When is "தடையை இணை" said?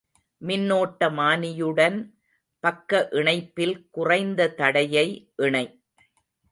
4.49-5.65